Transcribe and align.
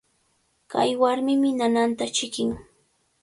Kay 0.71 0.91
warmimi 1.01 1.49
nananta 1.59 2.05
chiqnin. 2.15 2.51